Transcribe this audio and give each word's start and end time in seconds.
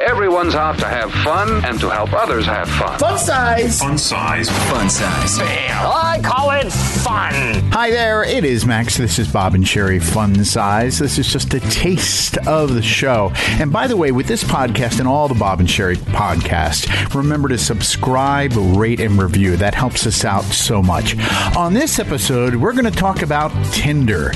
Everyone's 0.00 0.54
out 0.54 0.78
to 0.80 0.86
have 0.86 1.10
fun 1.10 1.64
and 1.64 1.80
to 1.80 1.88
help 1.88 2.12
others 2.12 2.44
have 2.44 2.68
fun. 2.68 2.98
Fun 2.98 3.18
size. 3.18 3.78
Fun 3.78 3.96
size. 3.96 4.50
Fun 4.68 4.90
size. 4.90 5.38
I 5.40 6.20
call 6.22 6.50
it 6.50 6.70
fun. 6.70 7.32
Hi 7.72 7.88
there, 7.88 8.22
it 8.22 8.44
is 8.44 8.66
Max. 8.66 8.98
This 8.98 9.18
is 9.18 9.26
Bob 9.26 9.54
and 9.54 9.64
Sheri 9.64 10.02
Fun 10.02 10.44
Size. 10.44 10.98
This 10.98 11.18
is 11.18 11.32
just 11.32 11.54
a 11.54 11.60
taste 11.60 12.36
of 12.46 12.74
the 12.74 12.82
show. 12.82 13.32
And 13.58 13.72
by 13.72 13.86
the 13.86 13.96
way, 13.96 14.12
with 14.12 14.26
this 14.26 14.44
podcast 14.44 14.98
and 14.98 15.08
all 15.08 15.28
the 15.28 15.34
Bob 15.34 15.60
and 15.60 15.68
Sheri 15.68 15.96
podcasts, 15.96 17.14
remember 17.14 17.48
to 17.48 17.56
subscribe, 17.56 18.52
rate, 18.54 19.00
and 19.00 19.18
review. 19.18 19.56
That 19.56 19.74
helps 19.74 20.06
us 20.06 20.26
out 20.26 20.44
so 20.44 20.82
much. 20.82 21.16
On 21.56 21.72
this 21.72 21.98
episode, 21.98 22.54
we're 22.56 22.72
going 22.72 22.84
to 22.84 22.90
talk 22.90 23.22
about 23.22 23.50
Tinder. 23.72 24.30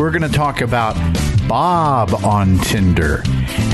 We're 0.00 0.10
going 0.10 0.22
to 0.22 0.28
talk 0.28 0.60
about 0.60 0.96
Bob 1.48 2.14
on 2.24 2.58
Tinder 2.58 3.22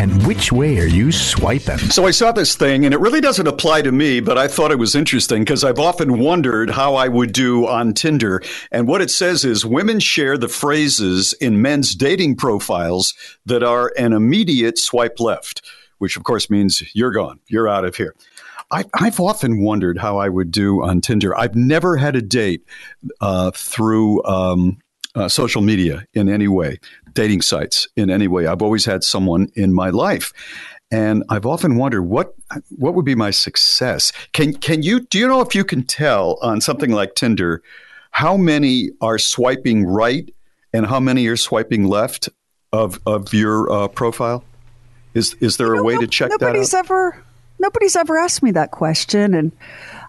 and 0.00 0.26
which 0.26 0.50
way 0.50 0.78
are 0.78 0.86
you 0.86 1.12
swiping? 1.12 1.78
So 1.78 2.06
I 2.06 2.10
saw 2.10 2.32
this 2.32 2.56
thing, 2.56 2.84
and 2.84 2.94
it 2.94 3.00
really 3.00 3.20
doesn't 3.20 3.46
apply 3.46 3.82
to 3.82 3.92
me, 3.92 4.20
but 4.20 4.38
I 4.38 4.48
thought 4.48 4.72
it 4.72 4.78
was 4.78 4.94
interesting 4.94 5.42
because 5.42 5.62
I've 5.62 5.78
often 5.78 6.18
wondered 6.18 6.70
how 6.70 6.94
I 6.94 7.06
would 7.08 7.32
do 7.32 7.66
on 7.66 7.92
Tinder. 7.92 8.42
And 8.72 8.88
what 8.88 9.02
it 9.02 9.10
says 9.10 9.44
is 9.44 9.64
women 9.64 10.00
share 10.00 10.36
the 10.36 10.48
phrases 10.48 11.32
in 11.34 11.62
men's 11.62 11.94
dating 11.94 12.36
profiles 12.36 13.14
that 13.46 13.62
are 13.62 13.92
an 13.98 14.14
immediate 14.14 14.78
swipe 14.78 15.20
left, 15.20 15.62
which 15.98 16.16
of 16.16 16.24
course 16.24 16.50
means 16.50 16.82
you're 16.94 17.12
gone, 17.12 17.40
you're 17.48 17.68
out 17.68 17.84
of 17.84 17.94
here. 17.94 18.14
I, 18.72 18.84
have 18.94 19.20
often 19.20 19.62
wondered 19.62 19.98
how 19.98 20.18
I 20.18 20.28
would 20.28 20.50
do 20.50 20.82
on 20.82 21.00
Tinder. 21.00 21.36
I've 21.36 21.56
never 21.56 21.96
had 21.96 22.16
a 22.16 22.22
date 22.22 22.64
uh, 23.20 23.50
through 23.50 24.24
um, 24.24 24.78
uh, 25.14 25.28
social 25.28 25.62
media 25.62 26.06
in 26.14 26.28
any 26.28 26.48
way, 26.48 26.78
dating 27.12 27.42
sites 27.42 27.88
in 27.96 28.10
any 28.10 28.28
way. 28.28 28.46
I've 28.46 28.62
always 28.62 28.84
had 28.84 29.02
someone 29.04 29.48
in 29.54 29.72
my 29.72 29.90
life. 29.90 30.32
And 30.92 31.22
I've 31.28 31.46
often 31.46 31.76
wondered 31.76 32.02
what 32.02 32.34
what 32.70 32.94
would 32.94 33.04
be 33.04 33.14
my 33.14 33.30
success. 33.30 34.12
Can 34.32 34.54
can 34.54 34.82
you 34.82 35.00
do 35.00 35.18
you 35.18 35.28
know 35.28 35.40
if 35.40 35.54
you 35.54 35.64
can 35.64 35.84
tell 35.84 36.36
on 36.42 36.60
something 36.60 36.90
like 36.90 37.14
Tinder 37.14 37.62
how 38.10 38.36
many 38.36 38.90
are 39.00 39.18
swiping 39.18 39.86
right 39.86 40.34
and 40.72 40.86
how 40.86 40.98
many 40.98 41.28
are 41.28 41.36
swiping 41.36 41.84
left 41.84 42.28
of 42.72 42.98
of 43.06 43.32
your 43.32 43.70
uh, 43.70 43.88
profile? 43.88 44.42
Is 45.14 45.34
is 45.34 45.58
there 45.58 45.68
you 45.68 45.74
know, 45.76 45.80
a 45.82 45.84
way 45.84 45.94
no, 45.94 46.00
to 46.00 46.06
check 46.08 46.30
that? 46.30 46.40
Nobody's 46.40 46.74
ever 46.74 47.22
nobody's 47.60 47.94
ever 47.94 48.18
asked 48.18 48.42
me 48.42 48.50
that 48.52 48.72
question, 48.72 49.34
and 49.34 49.52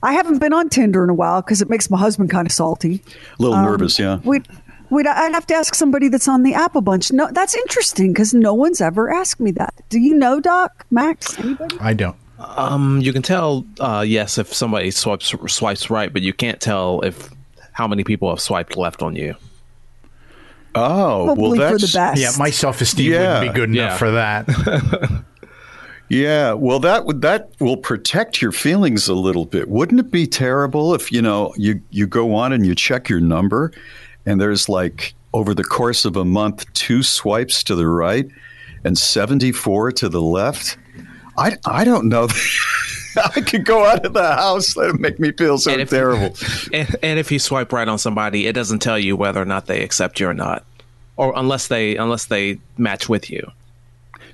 I 0.02 0.14
haven't 0.14 0.40
been 0.40 0.54
on 0.54 0.70
Tinder 0.70 1.04
in 1.04 1.12
a 1.12 1.14
while 1.14 1.42
because 1.42 1.62
it 1.62 1.70
makes 1.70 1.92
my 1.92 2.00
husband 2.00 2.32
kind 2.32 2.48
of 2.48 2.52
salty. 2.52 3.04
A 3.38 3.42
little 3.42 3.56
um, 3.56 3.66
nervous, 3.66 4.00
yeah. 4.00 4.20
We 4.24 4.42
Wait, 4.92 5.08
I'd 5.08 5.34
have 5.34 5.48
to 5.48 5.54
ask 5.54 5.74
somebody 5.74 6.10
that's 6.10 6.28
on 6.28 6.44
the 6.44 6.54
Apple 6.54 6.82
bunch. 6.82 7.14
No, 7.14 7.30
that's 7.32 7.56
interesting 7.56 8.12
because 8.12 8.34
no 8.34 8.54
one's 8.54 8.82
ever 8.82 9.10
asked 9.10 9.40
me 9.40 9.52
that. 9.52 9.74
Do 9.88 10.00
you 10.00 10.14
know, 10.14 10.42
Doc, 10.42 10.86
Max, 10.92 11.40
anybody? 11.40 11.78
I 11.80 11.94
don't. 11.94 12.18
Um, 12.38 13.00
you 13.00 13.14
can 13.14 13.22
tell, 13.22 13.66
uh, 13.80 14.04
yes, 14.06 14.38
if 14.38 14.54
somebody 14.54 14.92
swipes 14.92 15.34
swipes 15.48 15.90
right, 15.90 16.12
but 16.12 16.22
you 16.24 16.34
can't 16.34 16.60
tell 16.60 17.00
if 17.02 17.30
how 17.72 17.88
many 17.88 18.04
people 18.04 18.30
have 18.30 18.42
swiped 18.42 18.76
left 18.76 19.02
on 19.02 19.16
you. 19.16 19.36
Oh, 20.76 21.24
Probably 21.26 21.60
well, 21.60 21.72
that's, 21.72 21.82
for 21.82 21.88
the 21.88 21.98
best. 21.98 22.22
Yeah, 22.22 22.32
my 22.38 22.50
self 22.50 22.82
esteem 22.82 23.14
yeah, 23.14 23.40
wouldn't 23.40 23.54
be 23.54 23.60
good 23.60 23.70
enough 23.70 23.92
yeah. 23.92 23.98
for 23.98 24.12
that. 24.12 25.24
yeah, 26.10 26.52
well, 26.52 26.80
that 26.80 27.06
would 27.06 27.22
that 27.22 27.52
will 27.62 27.78
protect 27.78 28.42
your 28.42 28.52
feelings 28.52 29.08
a 29.08 29.14
little 29.14 29.46
bit. 29.46 29.70
Wouldn't 29.70 30.02
it 30.02 30.12
be 30.12 30.28
terrible 30.28 30.94
if 30.94 31.14
you 31.14 31.22
know 31.22 31.54
you 31.56 31.82
you 31.92 32.08
go 32.08 32.36
on 32.36 32.52
and 32.52 32.66
you 32.66 32.76
check 32.76 33.08
your 33.08 33.22
number 33.22 33.72
and 34.26 34.40
there's 34.40 34.70
like 34.70 35.14
over 35.34 35.54
the 35.54 35.64
course 35.64 36.06
of 36.06 36.16
a 36.16 36.26
month 36.26 36.72
two 36.74 37.04
swipes 37.04 37.64
to 37.64 37.76
the 37.76 37.88
right 37.88 38.28
and 38.84 38.98
74 38.98 39.92
to 39.94 40.10
the 40.10 40.22
left 40.22 40.78
i, 41.38 41.58
I 41.66 41.84
don't 41.84 42.10
know 42.10 42.28
I 43.18 43.42
could 43.42 43.66
go 43.66 43.86
out 43.86 44.06
of 44.06 44.14
the 44.14 44.24
house. 44.24 44.74
That 44.76 44.92
would 44.94 45.02
make 45.02 45.20
me 45.20 45.32
feel 45.32 45.58
so 45.58 45.72
and 45.72 45.82
if, 45.82 45.90
terrible. 45.90 46.36
And, 46.74 46.96
and, 47.04 47.20
if 47.20 47.32
you 47.32 47.40
swipe 47.40 47.74
right 47.74 47.88
on 47.88 47.98
somebody, 47.98 48.48
it 48.48 48.54
doesn't 48.54 48.80
tell 48.80 48.98
you 48.98 49.16
whether 49.16 49.42
or 49.42 49.46
not 49.46 49.68
they 49.68 49.84
accept 49.84 50.20
you 50.20 50.28
or 50.28 50.34
not, 50.34 50.66
or 51.18 51.34
unless 51.36 51.68
they 51.68 51.98
unless 51.98 52.26
they 52.26 52.60
match 52.78 53.10
with 53.10 53.30
you. 53.30 53.52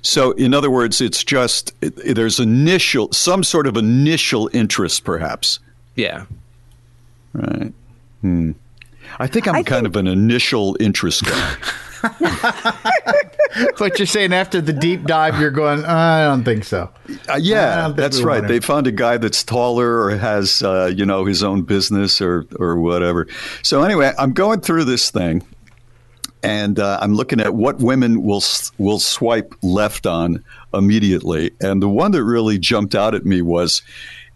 So, 0.02 0.32
in 0.32 0.54
other 0.54 0.70
words, 0.70 1.00
it's 1.00 1.24
just 1.24 1.72
there's 1.80 2.38
initial 2.38 3.12
some 3.12 3.42
sort 3.42 3.66
of 3.66 3.76
initial 3.76 4.48
interest, 4.52 5.04
perhaps. 5.04 5.58
Yeah. 5.96 6.26
Right. 7.32 7.72
Hmm. 8.20 8.52
I 9.18 9.26
think 9.26 9.46
I'm 9.48 9.54
I 9.56 9.62
kind 9.62 9.84
think- 9.84 9.94
of 9.94 9.96
an 9.96 10.06
initial 10.06 10.76
interest 10.80 11.24
guy. 11.24 11.56
but 13.78 13.98
you're 13.98 14.06
saying 14.06 14.32
after 14.32 14.60
the 14.60 14.72
deep 14.72 15.04
dive, 15.04 15.40
you're 15.40 15.50
going, 15.50 15.84
I 15.84 16.24
don't 16.24 16.44
think 16.44 16.64
so. 16.64 16.90
Uh, 17.28 17.38
yeah, 17.40 17.88
that's 17.88 18.20
right. 18.22 18.46
They 18.46 18.60
found 18.60 18.86
a 18.86 18.92
guy 18.92 19.16
that's 19.16 19.42
taller 19.42 20.02
or 20.04 20.10
has, 20.16 20.62
uh, 20.62 20.92
you 20.94 21.04
know, 21.04 21.24
his 21.24 21.42
own 21.42 21.62
business 21.62 22.20
or 22.20 22.46
or 22.58 22.78
whatever. 22.78 23.26
So 23.62 23.82
anyway, 23.82 24.12
I'm 24.18 24.32
going 24.32 24.60
through 24.60 24.84
this 24.84 25.10
thing, 25.10 25.42
and 26.42 26.78
uh, 26.78 26.98
I'm 27.00 27.14
looking 27.14 27.40
at 27.40 27.54
what 27.54 27.78
women 27.78 28.22
will 28.22 28.42
will 28.78 29.00
swipe 29.00 29.54
left 29.62 30.06
on 30.06 30.44
immediately, 30.72 31.50
and 31.60 31.82
the 31.82 31.88
one 31.88 32.12
that 32.12 32.22
really 32.22 32.58
jumped 32.58 32.94
out 32.94 33.14
at 33.14 33.24
me 33.26 33.42
was 33.42 33.82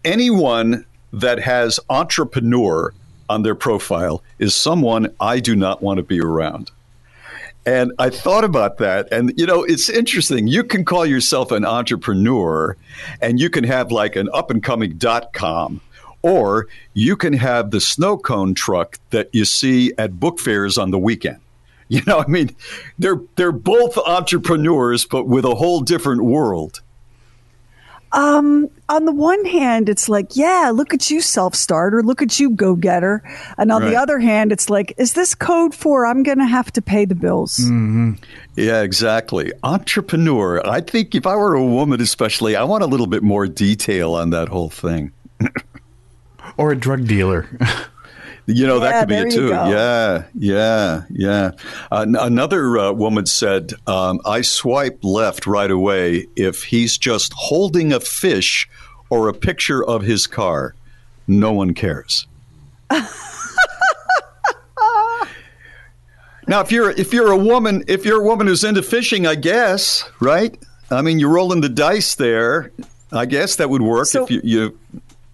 anyone 0.03 0.85
that 1.13 1.39
has 1.39 1.79
entrepreneur 1.89 2.93
on 3.29 3.43
their 3.43 3.55
profile 3.55 4.23
is 4.39 4.55
someone 4.55 5.13
I 5.19 5.39
do 5.39 5.55
not 5.55 5.81
want 5.81 5.97
to 5.97 6.03
be 6.03 6.19
around. 6.19 6.71
And 7.65 7.93
I 7.97 8.09
thought 8.09 8.43
about 8.43 8.77
that. 8.79 9.11
And, 9.11 9.33
you 9.37 9.45
know, 9.45 9.63
it's 9.63 9.89
interesting. 9.89 10.47
You 10.47 10.63
can 10.63 10.83
call 10.83 11.05
yourself 11.05 11.51
an 11.51 11.63
entrepreneur 11.63 12.75
and 13.21 13.39
you 13.39 13.49
can 13.49 13.63
have 13.63 13.91
like 13.91 14.15
an 14.17 14.29
up 14.33 14.51
and 14.51 14.61
coming 14.61 14.97
dot 14.97 15.31
com, 15.31 15.79
or 16.21 16.67
you 16.93 17.15
can 17.15 17.33
have 17.33 17.71
the 17.71 17.79
snow 17.79 18.17
cone 18.17 18.53
truck 18.53 18.99
that 19.11 19.29
you 19.31 19.45
see 19.45 19.93
at 19.97 20.19
book 20.19 20.39
fairs 20.39 20.77
on 20.77 20.91
the 20.91 20.99
weekend. 20.99 21.37
You 21.89 22.01
know, 22.07 22.19
I 22.19 22.27
mean, 22.27 22.55
they're, 22.97 23.21
they're 23.35 23.51
both 23.51 23.99
entrepreneurs, 23.99 25.05
but 25.05 25.27
with 25.27 25.45
a 25.45 25.53
whole 25.53 25.81
different 25.81 26.23
world. 26.23 26.81
Um, 28.13 28.69
on 28.89 29.05
the 29.05 29.11
one 29.11 29.43
hand, 29.45 29.89
it's 29.89 30.07
like, 30.07 30.35
yeah, 30.35 30.71
look 30.73 30.93
at 30.93 31.09
you, 31.09 31.19
self 31.19 31.55
starter. 31.55 32.03
Look 32.03 32.21
at 32.21 32.39
you, 32.39 32.51
go 32.51 32.75
getter. 32.75 33.23
And 33.57 33.71
on 33.71 33.81
right. 33.81 33.89
the 33.89 33.95
other 33.95 34.19
hand, 34.19 34.51
it's 34.51 34.69
like, 34.69 34.93
is 34.97 35.13
this 35.13 35.33
code 35.33 35.73
for 35.73 36.05
I'm 36.05 36.21
going 36.21 36.37
to 36.37 36.45
have 36.45 36.71
to 36.73 36.81
pay 36.81 37.05
the 37.05 37.15
bills? 37.15 37.57
Mm-hmm. 37.57 38.13
Yeah, 38.55 38.81
exactly. 38.81 39.51
Entrepreneur. 39.63 40.65
I 40.65 40.81
think 40.81 41.15
if 41.15 41.25
I 41.25 41.35
were 41.35 41.55
a 41.55 41.65
woman, 41.65 42.01
especially, 42.01 42.55
I 42.55 42.63
want 42.63 42.83
a 42.83 42.87
little 42.87 43.07
bit 43.07 43.23
more 43.23 43.47
detail 43.47 44.13
on 44.13 44.29
that 44.29 44.47
whole 44.47 44.69
thing. 44.69 45.11
or 46.57 46.71
a 46.71 46.75
drug 46.75 47.07
dealer. 47.07 47.47
You 48.45 48.67
know, 48.67 48.75
yeah, 48.75 48.91
that 48.91 48.99
could 49.01 49.09
be 49.09 49.15
it 49.15 49.31
too. 49.31 49.47
Yeah, 49.49 50.23
yeah, 50.37 51.03
yeah. 51.09 51.51
Uh, 51.91 52.05
another 52.19 52.77
uh, 52.77 52.91
woman 52.91 53.25
said, 53.25 53.71
um, 53.87 54.19
I 54.25 54.41
swipe 54.41 54.99
left 55.03 55.47
right 55.47 55.71
away 55.71 56.27
if 56.35 56.63
he's 56.63 56.97
just 56.97 57.31
holding 57.33 57.93
a 57.93 58.01
fish 58.01 58.69
or 59.09 59.29
a 59.29 59.33
picture 59.33 59.83
of 59.83 60.01
his 60.01 60.27
car. 60.27 60.75
No 61.25 61.53
one 61.53 61.73
cares. 61.73 62.27
now, 66.47 66.59
if 66.59 66.71
you're 66.71 66.91
if 66.91 67.13
you're 67.13 67.31
a 67.31 67.37
woman, 67.37 67.83
if 67.87 68.05
you're 68.05 68.21
a 68.21 68.25
woman 68.25 68.47
who's 68.47 68.63
into 68.63 68.83
fishing, 68.83 69.25
I 69.25 69.35
guess, 69.35 70.03
right? 70.19 70.57
I 70.91 71.01
mean, 71.01 71.19
you're 71.19 71.29
rolling 71.31 71.61
the 71.61 71.69
dice 71.69 72.15
there. 72.15 72.71
I 73.11 73.25
guess 73.25 73.55
that 73.57 73.69
would 73.69 73.81
work 73.81 74.07
So- 74.07 74.23
if 74.25 74.31
you, 74.31 74.41
you. 74.43 74.79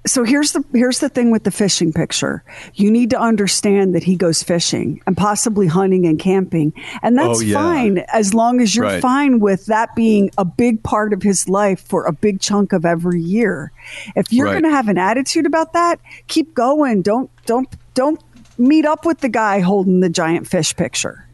So 0.07 0.23
here's 0.23 0.53
the 0.53 0.63
here's 0.73 0.99
the 0.99 1.09
thing 1.09 1.29
with 1.29 1.43
the 1.43 1.51
fishing 1.51 1.91
picture. 1.91 2.43
You 2.75 2.89
need 2.89 3.09
to 3.09 3.19
understand 3.19 3.93
that 3.95 4.03
he 4.03 4.15
goes 4.15 4.41
fishing 4.41 5.01
and 5.05 5.15
possibly 5.15 5.67
hunting 5.67 6.05
and 6.07 6.17
camping, 6.17 6.71
and 7.03 7.19
oh, 7.19 7.27
that's 7.27 7.39
Oh, 7.39 7.43
yeah. 7.43 7.53
fine 7.55 7.97
as 8.13 8.33
long 8.33 8.61
as 8.61 8.75
you're 8.75 8.85
Right. 8.85 9.01
fine 9.01 9.39
with 9.39 9.65
that 9.65 9.93
being 9.95 10.31
a 10.37 10.45
big 10.45 10.81
part 10.83 11.11
of 11.11 11.21
his 11.21 11.49
life 11.49 11.81
for 11.81 12.05
a 12.05 12.13
big 12.13 12.39
chunk 12.39 12.71
of 12.71 12.85
every 12.85 13.21
year. 13.21 13.71
If 14.15 14.31
you're 14.31 14.45
Right. 14.45 14.53
going 14.53 14.63
to 14.63 14.69
have 14.75 14.87
an 14.87 14.97
attitude 14.97 15.45
about 15.45 15.73
that, 15.73 15.99
keep 16.27 16.53
going. 16.55 17.01
Don't 17.01 17.29
don't 17.45 17.67
don't 17.93 18.21
meet 18.57 18.85
up 18.85 19.05
with 19.05 19.19
the 19.19 19.29
guy 19.29 19.59
holding 19.59 19.99
the 19.99 20.09
giant 20.09 20.47
fish 20.47 20.75
picture. 20.75 21.25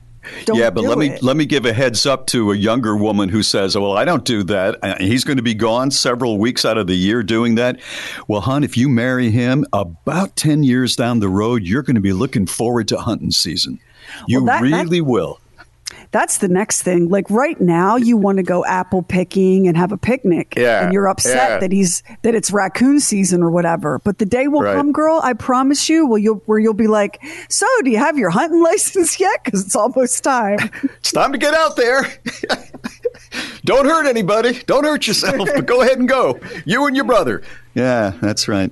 Don't 0.45 0.57
yeah, 0.57 0.69
but 0.69 0.83
let 0.83 0.97
me 0.97 1.09
it. 1.11 1.23
let 1.23 1.37
me 1.37 1.45
give 1.45 1.65
a 1.65 1.73
heads 1.73 2.05
up 2.05 2.27
to 2.27 2.51
a 2.51 2.55
younger 2.55 2.95
woman 2.95 3.29
who 3.29 3.43
says, 3.43 3.77
"Well, 3.77 3.97
I 3.97 4.05
don't 4.05 4.25
do 4.25 4.43
that. 4.43 4.77
Uh, 4.83 4.95
He's 4.99 5.23
going 5.23 5.37
to 5.37 5.43
be 5.43 5.53
gone 5.53 5.91
several 5.91 6.37
weeks 6.37 6.65
out 6.65 6.77
of 6.77 6.87
the 6.87 6.95
year 6.95 7.23
doing 7.23 7.55
that." 7.55 7.79
Well, 8.27 8.41
hon, 8.41 8.63
if 8.63 8.77
you 8.77 8.89
marry 8.89 9.31
him, 9.31 9.65
about 9.73 10.35
ten 10.35 10.63
years 10.63 10.95
down 10.95 11.19
the 11.19 11.29
road, 11.29 11.63
you're 11.63 11.83
going 11.83 11.95
to 11.95 12.01
be 12.01 12.13
looking 12.13 12.45
forward 12.47 12.87
to 12.89 12.97
hunting 12.97 13.31
season. 13.31 13.79
You 14.27 14.43
Well, 14.43 14.61
that- 14.61 14.69
that- 14.69 14.83
really 14.83 15.01
will. 15.01 15.39
That's 16.15 16.37
the 16.37 16.47
next 16.47 16.83
thing. 16.83 17.09
Like 17.09 17.29
right 17.29 17.59
now, 17.59 17.97
you 17.97 18.15
want 18.15 18.37
to 18.37 18.43
go 18.43 18.63
apple 18.63 19.03
picking 19.03 19.67
and 19.67 19.75
have 19.75 19.91
a 19.91 19.97
picnic, 19.97 20.53
Yeah, 20.55 20.85
and 20.85 20.93
you're 20.93 21.09
upset 21.09 21.35
yeah. 21.49 21.57
that 21.59 21.73
he's 21.73 22.03
that 22.21 22.33
it's 22.33 22.51
raccoon 22.51 23.01
season 23.01 23.43
or 23.43 23.51
whatever. 23.51 23.99
But 23.99 24.19
the 24.19 24.25
day 24.25 24.47
will 24.47 24.61
Right. 24.61 24.77
come, 24.77 24.93
girl. 24.93 25.19
I 25.21 25.33
promise 25.33 25.89
you. 25.89 26.05
Will 26.07 26.17
you 26.17 26.41
where 26.45 26.57
you'll 26.57 26.73
be 26.73 26.87
like, 26.87 27.21
so 27.49 27.67
do 27.83 27.89
you 27.89 27.97
have 27.97 28.17
your 28.17 28.29
hunting 28.29 28.63
license 28.71 29.19
yet? 29.19 29.43
Because 29.43 29.65
it's 29.65 29.75
almost 29.75 30.23
time. 30.23 30.57
It's 30.99 31.11
time 31.11 31.33
to 31.33 31.37
get 31.37 31.53
out 31.53 31.75
there. 31.75 32.07
don't 33.65 33.85
hurt 33.85 34.07
anybody. 34.07 34.53
Don't 34.65 34.85
hurt 34.85 35.07
yourself. 35.07 35.35
But 35.53 35.65
go 35.65 35.81
ahead 35.81 35.99
and 35.99 36.07
go. 36.07 36.39
You 36.65 36.85
and 36.87 36.95
your 36.95 37.05
brother. 37.05 37.41
Yeah, 37.73 38.13
that's 38.21 38.47
right. 38.47 38.71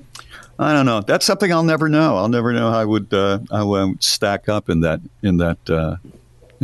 I 0.58 0.72
don't 0.72 0.86
know. 0.86 1.00
That's 1.02 1.26
something 1.26 1.52
I'll 1.52 1.62
never 1.64 1.88
know. 1.88 2.16
I'll 2.16 2.28
never 2.28 2.52
know 2.52 2.70
how 2.70 2.78
I 2.78 2.84
would 2.84 3.12
uh, 3.12 3.40
how 3.50 3.72
I 3.74 3.84
would 3.84 4.02
stack 4.02 4.48
up 4.48 4.70
in 4.70 4.80
that 4.80 5.00
in 5.22 5.36
that 5.38 5.58
uh, 5.70 5.96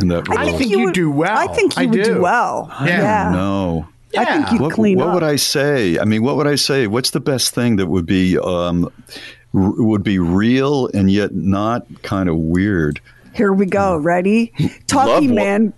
in 0.01 0.07
that 0.09 0.27
role. 0.27 0.37
I 0.39 0.51
think 0.51 0.71
you 0.71 0.91
do 0.91 1.09
well. 1.11 1.37
I 1.37 1.47
think 1.53 1.75
you 1.77 1.83
I 1.83 1.85
would 1.85 2.03
do, 2.03 2.13
do. 2.15 2.21
well. 2.21 2.73
Yeah. 2.83 3.31
No. 3.33 3.87
I 4.17 4.25
think 4.25 4.45
Yeah. 4.47 4.51
you'd 4.53 4.61
What, 4.61 4.73
clean 4.73 4.97
what 4.97 5.07
up. 5.07 5.13
would 5.15 5.23
I 5.23 5.35
say? 5.37 5.97
I 5.97 6.03
mean, 6.05 6.23
what 6.23 6.35
would 6.35 6.47
I 6.47 6.55
say? 6.55 6.87
What's 6.87 7.11
the 7.11 7.19
best 7.21 7.53
thing 7.55 7.77
that 7.77 7.87
would 7.87 8.05
be 8.05 8.37
um, 8.37 8.85
r- 9.53 9.71
would 9.77 10.03
be 10.03 10.19
real 10.19 10.87
and 10.93 11.09
yet 11.09 11.33
not 11.33 11.85
kind 12.03 12.27
of 12.27 12.35
weird? 12.37 12.99
Here 13.33 13.53
we 13.53 13.65
go. 13.65 13.95
Ready? 13.97 14.51
Talkie 14.87 15.27
Love 15.27 15.35
man. 15.35 15.73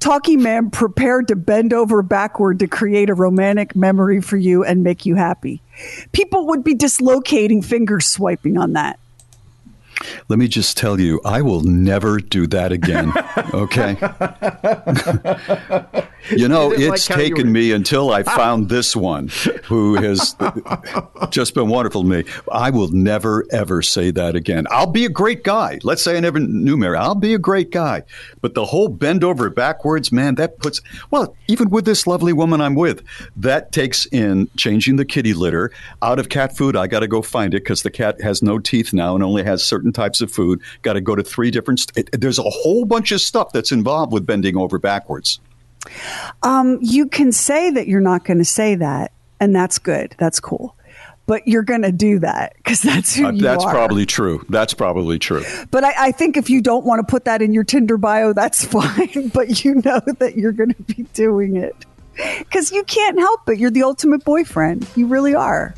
Talkie 0.00 0.36
man 0.36 0.70
prepared 0.70 1.26
to 1.28 1.34
bend 1.34 1.72
over 1.72 2.02
backward 2.02 2.58
to 2.60 2.68
create 2.68 3.10
a 3.10 3.14
romantic 3.14 3.74
memory 3.74 4.20
for 4.20 4.36
you 4.36 4.62
and 4.62 4.84
make 4.84 5.04
you 5.06 5.16
happy. 5.16 5.60
People 6.12 6.46
would 6.48 6.62
be 6.62 6.74
dislocating 6.74 7.62
finger 7.62 7.98
swiping 7.98 8.56
on 8.58 8.74
that. 8.74 8.98
Let 10.28 10.38
me 10.38 10.48
just 10.48 10.76
tell 10.76 11.00
you, 11.00 11.20
I 11.24 11.42
will 11.42 11.62
never 11.62 12.18
do 12.18 12.46
that 12.48 12.72
again. 12.72 13.12
Okay. 13.54 13.96
you 16.30 16.48
know, 16.48 16.70
didn't 16.70 16.94
it's 16.94 17.08
like 17.10 17.18
taken 17.18 17.46
were- 17.48 17.52
me 17.52 17.72
until 17.72 18.10
I 18.10 18.22
found 18.22 18.68
this 18.68 18.94
one 18.96 19.28
who 19.64 19.94
has 19.96 20.34
just 21.30 21.54
been 21.54 21.68
wonderful 21.68 22.02
to 22.02 22.08
me. 22.08 22.24
I 22.52 22.70
will 22.70 22.88
never, 22.88 23.44
ever 23.50 23.82
say 23.82 24.10
that 24.12 24.36
again. 24.36 24.66
I'll 24.70 24.86
be 24.86 25.04
a 25.04 25.08
great 25.08 25.44
guy. 25.44 25.78
Let's 25.82 26.02
say 26.02 26.16
I 26.16 26.20
never 26.20 26.38
knew 26.40 26.76
Mary. 26.76 26.96
I'll 26.96 27.14
be 27.14 27.34
a 27.34 27.38
great 27.38 27.70
guy. 27.70 28.02
But 28.40 28.54
the 28.54 28.64
whole 28.66 28.88
bend 28.88 29.24
over 29.24 29.48
backwards, 29.50 30.12
man, 30.12 30.34
that 30.36 30.58
puts, 30.58 30.80
well, 31.10 31.34
even 31.48 31.70
with 31.70 31.84
this 31.84 32.06
lovely 32.06 32.32
woman 32.32 32.60
I'm 32.60 32.74
with, 32.74 33.02
that 33.36 33.72
takes 33.72 34.06
in 34.06 34.48
changing 34.56 34.96
the 34.96 35.04
kitty 35.04 35.34
litter 35.34 35.70
out 36.02 36.18
of 36.18 36.28
cat 36.28 36.56
food. 36.56 36.76
I 36.76 36.86
got 36.86 37.00
to 37.00 37.08
go 37.08 37.22
find 37.22 37.54
it 37.54 37.60
because 37.64 37.82
the 37.82 37.90
cat 37.90 38.20
has 38.20 38.42
no 38.42 38.58
teeth 38.58 38.92
now 38.92 39.14
and 39.14 39.22
only 39.24 39.44
has 39.44 39.64
certain 39.64 39.92
types 39.92 40.20
of 40.20 40.30
food. 40.30 40.60
Got 40.82 40.94
to 40.94 41.00
go 41.00 41.14
to 41.14 41.22
three 41.22 41.50
different, 41.50 41.80
st- 41.80 42.08
it- 42.12 42.20
there's 42.20 42.38
a 42.38 42.42
whole 42.42 42.84
bunch 42.84 43.12
of 43.12 43.20
stuff 43.20 43.52
that's 43.52 43.72
involved 43.72 44.12
with 44.12 44.26
bending 44.26 44.56
over 44.56 44.78
backwards. 44.78 45.40
Um, 46.42 46.78
you 46.80 47.06
can 47.06 47.32
say 47.32 47.70
that 47.70 47.88
you're 47.88 48.00
not 48.00 48.24
going 48.24 48.38
to 48.38 48.44
say 48.44 48.74
that, 48.76 49.12
and 49.40 49.54
that's 49.54 49.78
good. 49.78 50.14
That's 50.18 50.40
cool. 50.40 50.74
But 51.26 51.46
you're 51.46 51.62
going 51.62 51.82
to 51.82 51.92
do 51.92 52.18
that 52.20 52.54
because 52.56 52.80
that's 52.80 53.14
who 53.14 53.26
Uh, 53.26 53.32
you 53.32 53.42
that's 53.42 53.62
are. 53.64 53.70
probably 53.70 54.06
true. 54.06 54.44
That's 54.48 54.72
probably 54.72 55.18
true. 55.18 55.44
But 55.70 55.84
I, 55.84 56.06
I 56.06 56.12
think 56.12 56.38
if 56.38 56.48
you 56.48 56.62
don't 56.62 56.86
want 56.86 57.06
to 57.06 57.10
put 57.10 57.26
that 57.26 57.42
in 57.42 57.52
your 57.52 57.64
Tinder 57.64 57.98
bio, 57.98 58.32
that's 58.32 58.64
fine. 58.72 59.28
But 59.34 59.62
you 59.62 59.74
know 59.84 60.00
that 60.18 60.36
you're 60.36 60.52
going 60.52 60.72
to 60.72 60.82
be 60.84 61.02
doing 61.12 61.56
it 61.56 61.76
because 62.38 62.72
you 62.72 62.82
can't 62.84 63.18
help 63.18 63.46
it. 63.50 63.58
You're 63.58 63.70
the 63.70 63.82
ultimate 63.82 64.24
boyfriend. 64.24 64.86
You 64.96 65.06
really 65.06 65.34
are. 65.34 65.74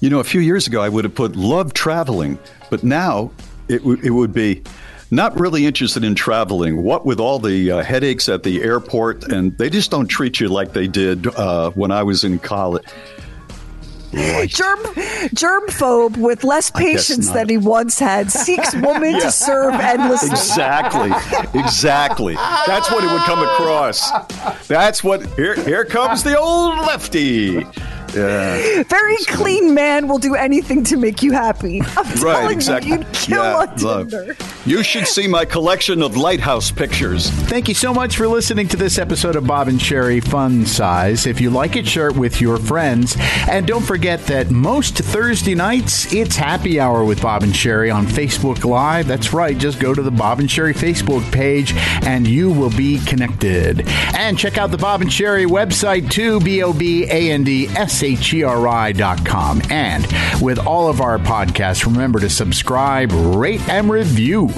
You 0.00 0.08
know, 0.08 0.18
a 0.20 0.24
few 0.24 0.40
years 0.40 0.66
ago, 0.66 0.80
I 0.80 0.88
would 0.88 1.04
have 1.04 1.14
put 1.14 1.36
love 1.36 1.74
traveling, 1.74 2.38
but 2.70 2.82
now 2.82 3.30
it, 3.68 3.78
w- 3.78 4.00
it 4.02 4.10
would 4.10 4.32
be 4.32 4.62
not 5.10 5.38
really 5.38 5.66
interested 5.66 6.04
in 6.04 6.14
traveling. 6.14 6.82
What 6.82 7.04
with 7.04 7.20
all 7.20 7.38
the 7.38 7.70
uh, 7.70 7.82
headaches 7.82 8.28
at 8.28 8.42
the 8.42 8.62
airport, 8.62 9.24
and 9.24 9.56
they 9.58 9.70
just 9.70 9.90
don't 9.90 10.06
treat 10.06 10.40
you 10.40 10.48
like 10.48 10.72
they 10.72 10.86
did 10.86 11.26
uh, 11.26 11.70
when 11.70 11.90
I 11.90 12.02
was 12.02 12.24
in 12.24 12.38
college. 12.38 12.86
Germ, 14.12 14.80
germphobe 15.36 16.16
with 16.16 16.42
less 16.42 16.68
patience 16.68 17.30
than 17.30 17.48
he 17.48 17.56
once 17.56 17.96
had 18.00 18.32
seeks 18.32 18.74
woman 18.74 19.20
to 19.20 19.30
serve 19.30 19.74
endlessly. 19.74 20.30
Exactly, 20.30 21.10
exactly. 21.60 22.34
That's 22.34 22.90
what 22.90 23.04
it 23.04 23.12
would 23.12 23.22
come 23.22 23.38
across. 23.40 24.10
That's 24.66 25.04
what. 25.04 25.24
Here, 25.34 25.54
here 25.54 25.84
comes 25.84 26.24
the 26.24 26.36
old 26.36 26.78
lefty. 26.78 27.64
Yeah. 28.14 28.82
Very 28.84 29.16
clean 29.26 29.74
man 29.74 30.08
will 30.08 30.18
do 30.18 30.34
anything 30.34 30.84
to 30.84 30.96
make 30.96 31.22
you 31.22 31.32
happy. 31.32 31.80
I'm 31.96 32.06
Right, 32.20 32.40
telling 32.40 32.50
exactly. 32.56 32.90
you, 32.92 32.98
you'd 32.98 33.12
kill 33.12 33.42
Yeah, 33.42 33.56
on 33.56 33.76
love. 33.78 34.12
You 34.66 34.82
should 34.82 35.06
see 35.06 35.26
my 35.26 35.44
collection 35.44 36.02
of 36.02 36.16
lighthouse 36.16 36.70
pictures. 36.70 37.30
Thank 37.30 37.68
you 37.68 37.74
so 37.74 37.94
much 37.94 38.16
for 38.16 38.26
listening 38.28 38.68
to 38.68 38.76
this 38.76 38.98
episode 38.98 39.36
of 39.36 39.46
Bob 39.46 39.68
and 39.68 39.78
Sheri 39.78 40.22
Fun 40.22 40.66
Size. 40.66 41.26
If 41.26 41.40
you 41.40 41.50
like 41.50 41.76
it, 41.76 41.86
share 41.86 42.08
it 42.08 42.16
with 42.16 42.40
your 42.40 42.58
friends. 42.58 43.16
And 43.48 43.66
don't 43.66 43.84
forget 43.84 44.24
that 44.26 44.50
most 44.50 44.96
Thursday 44.98 45.54
nights, 45.54 46.12
it's 46.12 46.36
happy 46.36 46.78
hour 46.80 47.04
with 47.04 47.22
Bob 47.22 47.42
and 47.42 47.52
Sheri 47.52 47.94
on 47.94 48.06
Facebook 48.06 48.64
Live. 48.64 49.06
That's 49.06 49.32
right. 49.32 49.56
Just 49.56 49.78
go 49.80 49.94
to 49.94 50.02
the 50.02 50.10
Bob 50.10 50.40
and 50.40 50.48
Sheri 50.48 50.74
Facebook 50.74 51.30
page 51.32 51.72
and 52.04 52.26
you 52.26 52.50
will 52.50 52.70
be 52.70 52.98
connected. 53.06 53.86
And 54.14 54.38
check 54.38 54.58
out 54.58 54.70
the 54.70 54.78
Bob 54.78 55.00
and 55.00 55.10
Sheri 55.10 55.46
website 55.46 56.10
too, 56.10 56.40
B 56.40 56.62
O 56.62 56.72
B 56.72 57.04
A 57.04 57.30
N 57.30 57.44
D 57.44 57.68
S 57.68 57.99
H 58.02 58.34
E 58.34 58.42
R 58.42 58.68
I 58.68 58.92
dot 58.92 59.24
com. 59.24 59.60
And 59.70 60.06
with 60.40 60.58
all 60.58 60.88
of 60.88 61.00
our 61.00 61.18
podcasts, 61.18 61.86
remember 61.86 62.20
to 62.20 62.30
subscribe, 62.30 63.10
rate, 63.12 63.66
and 63.68 63.90
review. 63.90 64.48